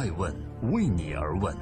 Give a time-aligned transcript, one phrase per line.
[0.00, 0.34] 爱问
[0.72, 1.54] 为你而问。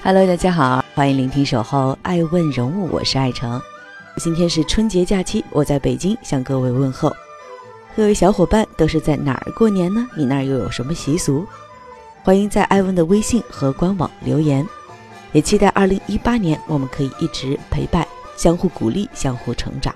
[0.00, 3.60] Hello，大家好，欢迎聆听《守候爱问人物》，我是爱成。
[4.18, 7.10] 今天是春节假期，我在北京向各位问候。
[7.96, 10.08] 各位小伙伴都是在哪儿过年呢？
[10.16, 11.44] 你那儿又有什么习俗？
[12.22, 14.64] 欢迎在艾问的微信和官网留言，
[15.32, 19.92] 也期待二零一八年我们可以一直陪伴，相互鼓励，相互成长。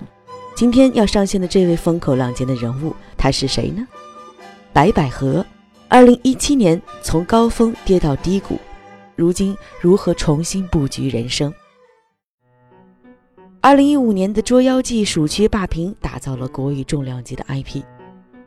[0.61, 3.89] 今天要上线的这位风口浪尖的人物，他是谁呢？
[4.75, 5.43] 白百合，
[5.89, 8.59] 二零一七年从高峰跌到低谷，
[9.17, 11.51] 如今如何重新布局人生？
[13.63, 17.82] 二零一五年的《捉妖记》暑期霸屏，打造了国语重量级的 IP。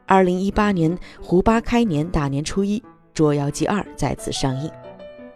[0.05, 2.79] 二零一八年胡八开年大年初一，
[3.15, 4.69] 《捉妖记二》再次上映。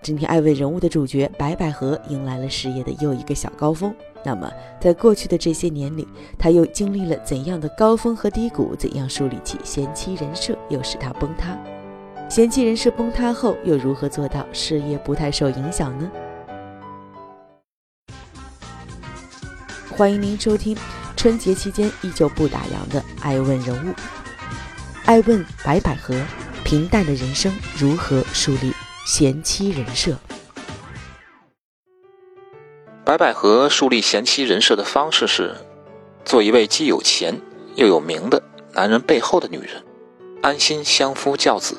[0.04, 3.92] 今天爱问人物的主角白百合迎来了事业的又一个小高峰。
[4.24, 6.08] 那么，在过去的这些年里，
[6.38, 8.76] 他又经历了怎样的高峰和低谷？
[8.76, 11.58] 怎样树立起贤妻人设，又使他崩塌？
[12.30, 16.12] 贤妻人设崩塌后，又如何做到事业不太受影响呢？
[19.96, 20.78] 欢迎您收听
[21.16, 23.92] 春节期间依旧不打烊的《爱问人物》，
[25.06, 26.14] 爱问白百合，
[26.64, 28.74] 平淡的人生如何树立
[29.06, 30.16] 贤妻人设？
[33.08, 35.56] 白百合树立贤妻人设的方式是，
[36.26, 37.40] 做一位既有钱
[37.76, 39.82] 又有名的男人背后的女人，
[40.42, 41.78] 安心相夫教子。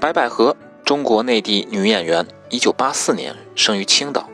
[0.00, 4.26] 白百合，中国内地女演员，一九八四年生于青岛，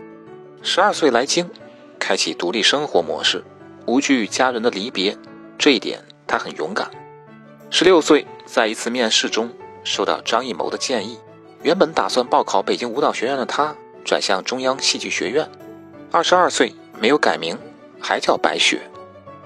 [0.63, 1.51] 十二岁来京。
[1.99, 3.43] 开启独立生活模式，
[3.85, 5.19] 无惧家人的离别，
[5.59, 6.89] 这一点她很勇敢。
[7.71, 9.51] 十六岁，在一次面试中
[9.83, 11.19] 受到张艺谋的建议，
[11.65, 15.51] 原本打算报考北京舞蹈学院的她，转向中央戏剧学院。
[16.15, 17.59] 二十二岁，没有改名，
[18.01, 18.83] 还叫白雪。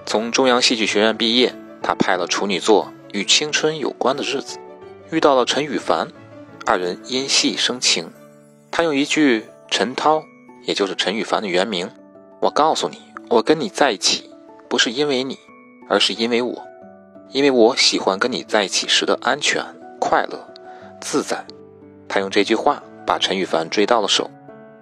[0.05, 4.57] 从中央戏剧学院毕业，他拍了处女作《与青春有关的日子》，
[5.09, 6.09] 遇到了陈羽凡，
[6.67, 8.11] 二人因戏生情。
[8.69, 10.23] 他用一句“陈涛”，
[10.61, 11.89] 也就是陈羽凡的原名。
[12.39, 14.29] 我告诉你，我跟你在一起，
[14.69, 15.39] 不是因为你，
[15.89, 16.67] 而是因为我，
[17.31, 19.65] 因为我喜欢跟你在一起时的安全、
[19.99, 20.47] 快乐、
[21.01, 21.43] 自在。
[22.07, 24.29] 他用这句话把陈羽凡追到了手。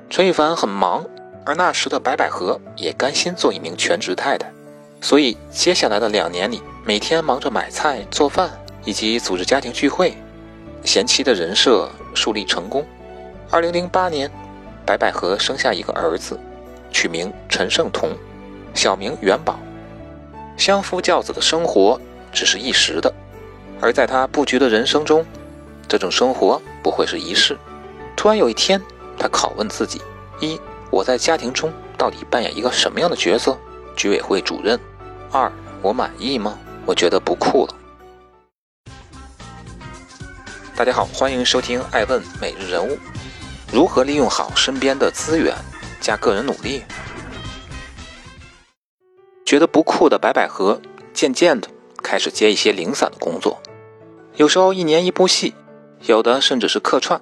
[0.09, 1.05] 陈羽凡很忙，
[1.47, 4.51] 而那时的白百合也甘心做一名全职太太，
[4.99, 8.51] 所以接下来的两年里，每天忙着买菜、做饭
[8.83, 10.13] 以及组织家庭聚会，
[10.83, 12.85] 贤妻的人设树立成功。
[13.49, 14.29] 二零零八年，
[14.85, 16.37] 白百合生下一个儿子。
[16.91, 18.09] 取名陈胜同，
[18.73, 19.57] 小名元宝。
[20.57, 21.97] 相夫教子的生活
[22.33, 23.13] 只是一时的，
[23.79, 25.25] 而在他布局的人生中，
[25.87, 27.57] 这种生活不会是一世。
[28.17, 28.81] 突然有一天，
[29.17, 30.01] 他拷问自己：
[30.41, 30.59] 一，
[30.89, 33.57] 我在家庭中到底扮演一个什么样的角色？
[33.95, 34.79] 居委会主任。
[35.31, 36.57] 二，我满意吗？
[36.85, 37.75] 我觉得不酷了。
[40.75, 42.97] 大家好，欢迎收听爱问每日人物。
[43.71, 45.53] 如何利用好身边的资源？
[45.99, 46.83] 加个人努力，
[49.45, 50.79] 觉得不酷的白百合，
[51.13, 51.67] 渐渐的
[52.01, 53.59] 开始接一些零散的工作，
[54.35, 55.53] 有时候一年一部戏，
[56.03, 57.19] 有的甚至是客串。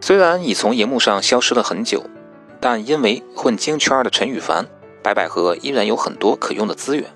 [0.00, 2.04] 虽然已从荧幕上消失了很久，
[2.62, 4.68] 但因为混京圈的陈羽凡，
[5.02, 7.12] 白百合依然有很多可用的资源。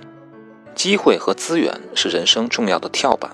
[0.74, 3.30] 机会和资源是人生重要的跳板。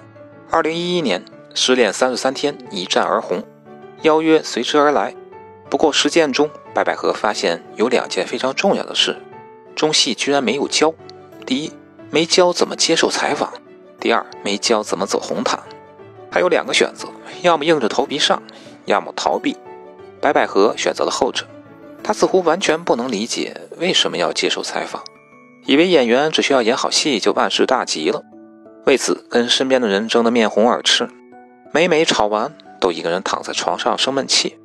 [0.50, 1.24] 二零一一年，
[1.54, 3.42] 《失恋三十三天》一战而红，
[4.02, 5.16] 邀约随之而来。
[5.70, 9.16] 不过实践中，白百合发现有两件非常重要的事，
[9.74, 10.92] 中戏居然没有教：
[11.46, 11.72] 第一，
[12.10, 13.48] 没教怎么接受采访；
[13.98, 15.58] 第二，没教怎么走红毯。
[16.30, 17.08] 还有两个选择，
[17.40, 18.42] 要么硬着头皮上，
[18.84, 19.56] 要么逃避。
[20.20, 21.46] 白百合选择了后者。
[22.02, 25.02] 他似乎完全不能理解为什么要接受采访，
[25.66, 28.22] 以为演员只需要演好戏就万事大吉了。
[28.84, 31.08] 为此，跟身边的人争得面红耳赤，
[31.72, 34.58] 每每吵完，都一个人躺在床上生闷气。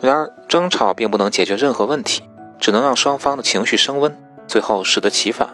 [0.00, 2.22] 然而，争吵并不能解决任何问题，
[2.58, 4.16] 只能让双方的情绪升温，
[4.48, 5.48] 最后适得其反。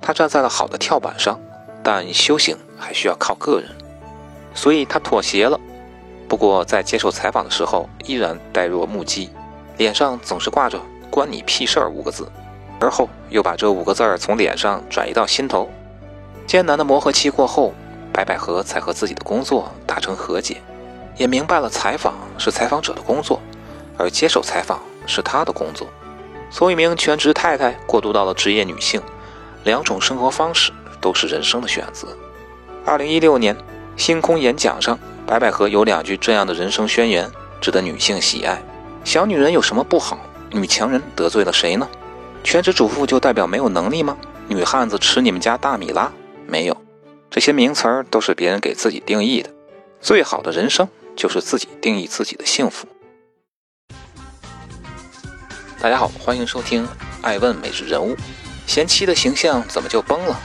[0.00, 1.40] 他站在了好的跳板上，
[1.82, 3.68] 但修行还需要靠个人，
[4.54, 5.58] 所以他妥协了。
[6.28, 9.28] 不过，在接受采访的时候，依然呆若木鸡，
[9.78, 10.78] 脸上总是挂着
[11.08, 12.30] “关你屁事儿”五个字，
[12.80, 15.70] 而后又把这五个字儿从脸上转移到心头。
[16.46, 17.72] 艰难的磨合期过后，
[18.12, 20.60] 白百合才和自己的工作达成和解，
[21.16, 23.40] 也明白了采访是采访者的工作。
[23.96, 25.88] 而接受采访是她的工作。
[26.50, 29.02] 从一名全职太太过渡到了职业女性，
[29.64, 32.08] 两种生活方式都是人生的选择。
[32.84, 33.56] 二零一六年
[33.96, 38.62] 星空演讲上，白百合有两句这样的人生宣言，值得女性喜爱：
[39.08, 40.18] 小女人有什么不好？
[40.50, 41.88] 女强人得罪了谁呢？
[42.44, 44.14] 全职主妇就代表没有能力吗？
[44.48, 46.12] 女汉子吃你们家大米啦？
[46.46, 46.76] 没有，
[47.30, 49.48] 这些名词儿都是别人给自己定义的。
[49.98, 52.86] 最好的人生就是自己定义自己的幸福。
[55.80, 56.84] 大家好，欢迎收听
[57.22, 58.14] 《爱问每日人物》。
[58.66, 60.38] 贤妻的形象怎么就崩了？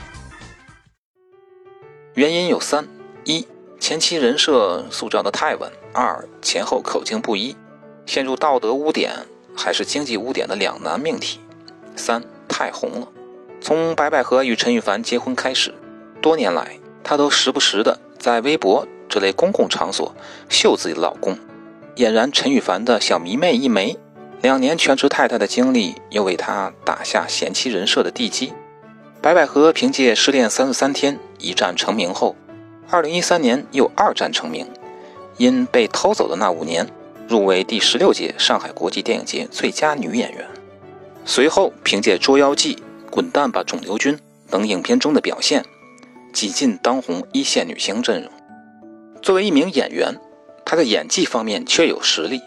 [2.13, 2.87] 原因有三：
[3.25, 3.45] 一、
[3.77, 7.57] 前期人设塑造的太稳；二、前后口径不一，
[8.05, 9.11] 陷入道德污点
[9.55, 11.39] 还是经济污点的两难命题；
[11.95, 13.07] 三、太红了。
[13.61, 15.73] 从白百合与陈羽凡结婚开始，
[16.21, 20.13] 多年来，她都时不时的在微博这类公共场所
[20.49, 21.37] 秀自己的老公，
[21.95, 23.97] 俨然陈羽凡的小迷妹一枚。
[24.41, 28.51] 两年全职太太的经历，又为她打下贤妻人设的地基。
[29.21, 32.35] 白百合凭借《失恋三十三天》一战成名后，
[32.89, 34.67] 二零一三年又二战成名，
[35.37, 36.89] 因被偷走的那五年，
[37.27, 40.45] 入围第十六届上海国际电影节最佳女演员。
[41.25, 42.75] 随后凭借《捉妖记》。
[43.09, 44.17] 滚蛋吧，肿瘤君
[44.49, 45.63] 等影片中的表现，
[46.33, 48.31] 挤进当红一线女星阵容。
[49.21, 50.19] 作为一名演员，
[50.65, 52.41] 她在演技方面确有实力，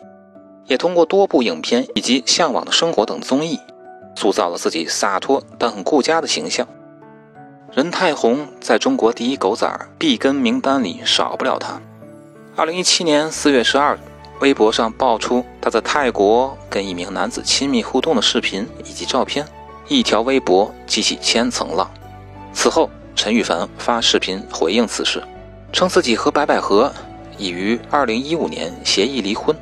[0.65, 3.61] 也通过多部影片以及《向往的生活》等综艺，
[4.17, 6.67] 塑造了自己洒脱但很顾家的形象。
[7.73, 11.81] 任太红在中国第一狗仔必跟名单里少不了她。
[12.57, 14.01] 二零一七年四月十二日，
[14.41, 19.47] 微博上爆出他在泰国跟一名男子亲密互动的视频以及照片。
[19.89, 21.89] 一条微博激起千层浪。
[22.53, 25.23] 此后，陈羽凡发视频回应此事，
[25.73, 26.93] 称自己和白百合
[27.39, 29.57] 已于2015年协议离婚，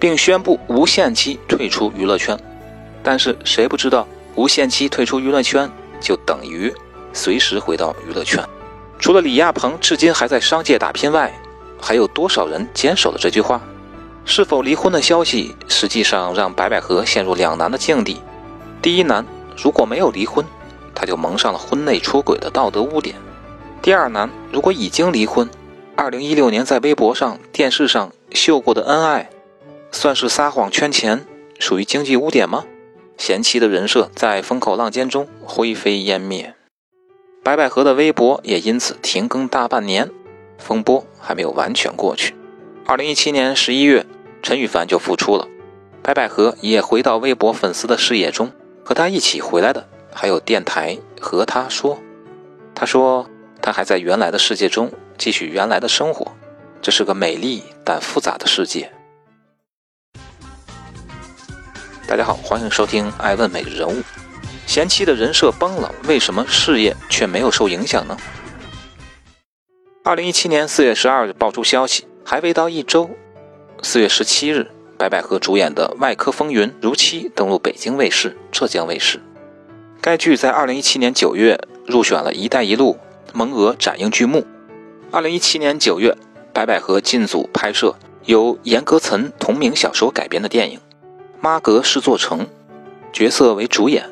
[0.00, 2.36] 并宣布无限期退出娱乐圈。
[3.04, 4.04] 但是谁不知道，
[4.34, 5.70] 无限期退出娱乐圈
[6.00, 6.74] 就等于
[7.12, 8.44] 随时回到娱乐圈。
[8.98, 11.32] 除了李亚鹏至今还在商界打拼外，
[11.80, 13.62] 还有多少人坚守了这句话？
[14.30, 18.20] 是否离婚的消息，实际上让白百合陷入两难的境地。
[18.82, 19.24] 第一难。
[19.60, 20.44] 如果没有离婚，
[20.94, 23.16] 他就蒙上了婚内出轨的道德污点。
[23.82, 25.48] 第二难，如果已经离婚，
[25.96, 29.30] 二零一六年在微博上、电视上秀过的恩爱，
[29.90, 31.26] 算是撒谎圈钱，
[31.58, 32.66] 属于经济污点吗？
[33.16, 36.54] 贤妻的人设在风口浪尖中灰飞烟灭，
[37.42, 40.08] 白百合的微博也因此停更大半年，
[40.56, 42.36] 风波还没有完全过去。
[42.86, 44.06] 二零一七年十一月，
[44.42, 45.46] 陈羽凡就复出了，
[46.02, 48.52] 白百合也回到微博粉丝的视野中。
[48.84, 51.98] 和他一起回来的还有电台和他说，
[52.74, 53.28] 他说
[53.60, 56.32] 他还在原来的世界中继续原来的生活，
[56.80, 58.90] 这是个美丽但复杂的世界。
[62.06, 63.92] 大家好，欢迎收听《爱问美人物》。
[64.66, 68.16] 贤妻的人设崩了，为什么事业却没有受影响呢？
[70.02, 73.10] 二零一七年四月十二日爆出消息，还未到一周，
[73.82, 74.70] 四月十七日。
[74.98, 79.20] 白百合主演的《外科风云》如期登陆北京卫视、浙江卫视。
[80.00, 82.98] 该剧在2017年9月入选了一带一路
[83.32, 84.44] 蒙俄展映剧目。
[85.12, 86.16] 2017年9月，
[86.52, 87.94] 白百合进组拍摄
[88.24, 90.78] 由严歌岑同名小说改编的电影
[91.40, 92.40] 《妈阁是座城》，
[93.12, 94.10] 角色为主演。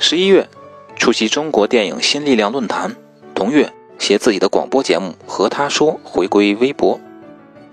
[0.00, 0.48] 11月，
[0.96, 2.96] 出席中国电影新力量论坛。
[3.36, 6.98] 同月，携自己的广播节目和他说回归微博。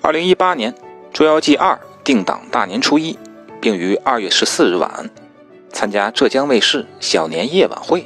[0.03, 0.73] 2018年，
[1.15, 1.59] 《捉妖记2》。
[2.03, 3.17] 定档大年初一，
[3.61, 5.09] 并于二月十四日晚
[5.71, 8.05] 参加浙江卫视小年夜晚会。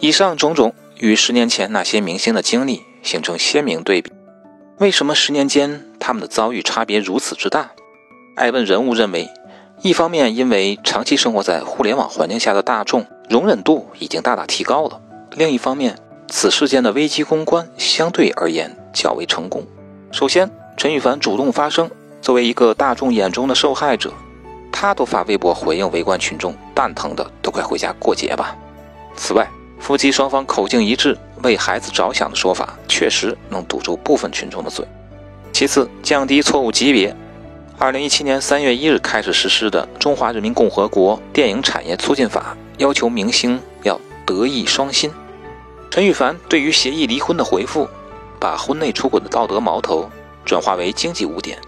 [0.00, 4.10] 以上种种与十年前那些明星的经历形成鲜明对比。
[4.78, 7.70] 为什么十年间他们的遭遇差别如此之大？
[8.34, 9.30] 爱问人物认为，
[9.80, 15.00] 一方面因为长期生活在互联网环境下的大众容忍度已经大大提高了；
[15.36, 15.96] 另一方面，
[16.26, 19.64] 此事件的危机公关相对而言较为成功。
[20.10, 21.88] 首先，陈羽凡主动发声。
[22.22, 24.12] 作为一个大众眼中的受害者，
[24.70, 28.56] 他都发微博回应围观群众蛋疼的都快回家过节吧。
[29.16, 29.48] 此外，
[29.78, 34.86] 夫妻双方口径一致、为孩子着想的说法，确实能堵住部分群众的嘴。
[35.52, 37.14] 其次，降低错误级别。
[37.78, 45.10] 二零一七年三月一日开始实施的《中华人民共和国电影产业促进法》，要求明星要德艺双馨。
[45.90, 47.88] 陈羽凡对于协议离婚的回复，
[48.38, 50.10] 把婚内出轨的道德矛头
[50.44, 51.58] 转化为经济污点。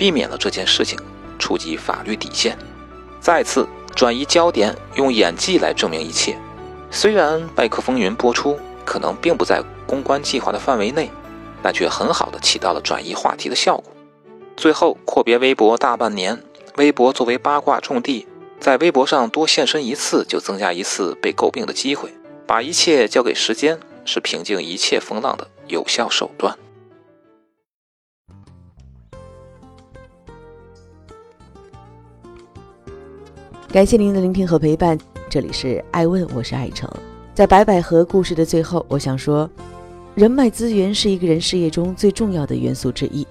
[0.00, 0.98] 避免了这件事情
[1.38, 2.56] 触及法律底线，
[3.20, 6.38] 再次转移焦点，用演技来证明一切。
[6.90, 11.10] 虽然《麦克风云》播出可能并不在公关计划的范围内，
[11.62, 13.92] 但却很好的起到了转移话题的效果。
[14.56, 16.42] 最后阔别微博大半年，
[16.78, 18.26] 微博作为八卦重地，
[18.58, 22.10] 在微博上多现身一次就增加一次被诟病的机会。
[22.46, 26.56] 把一切交给时间，是平静一切风浪的有效手段。
[33.72, 34.98] 感谢您的聆听和陪伴，
[35.28, 36.90] 这里是爱问，我是爱成。
[37.32, 39.48] 在白百合故事的最后，我想说，
[40.16, 43.24] 人脉资源是一个人事业中最重要的元素之一。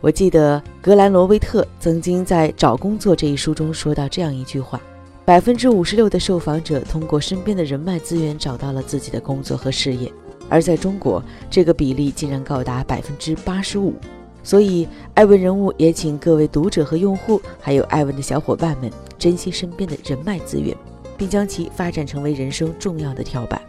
[0.00, 4.80] 我记得格兰罗威特曾经在《找工作》这一书中说到这样一句话：
[5.24, 10.10] 百分之五十六的受访者通过身边的人脉资源找到了自己的工作和事业，
[10.48, 11.20] 而在中国，
[11.50, 13.96] 这个比例竟然高达百分之八十五。
[14.42, 20.76] 所以，艾问人物也请各位读者和用户，还有艾问的小伙伴们，珍惜身边的人脉资源，
[21.16, 23.60] 并将其发展成为人生重要的跳板。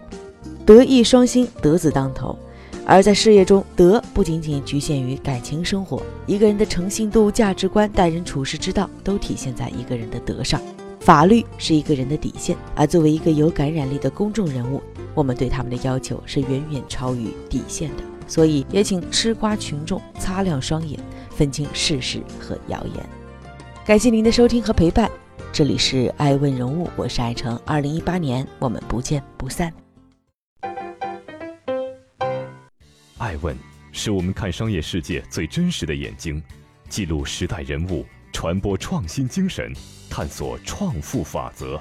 [0.66, 2.38] 德艺双馨，德字当头。
[2.84, 10.60] 而在事业中，德不仅仅局限于感情生活，一个人的诚信度、价值观、待人处事之道，都体现在一个人的德上。
[11.00, 14.82] 法律是一个人的底线，而作为一个有感染力的公众人物，
[15.14, 18.04] 我们对他们的要求是远远超于底线的。
[18.32, 20.98] 所以，也请吃瓜群众擦亮双眼，
[21.32, 23.10] 分清事实和谣言。
[23.86, 25.12] 感谢您的收听和陪伴，
[25.52, 27.60] 这里是爱问人物，我是爱成。
[27.66, 29.70] 二零一八年，我们不见不散。
[33.18, 33.54] 爱问
[33.92, 36.42] 是我们看商业世界最真实的眼睛，
[36.88, 39.74] 记录时代人物，传播创新精神，
[40.10, 41.78] 探索创富法则。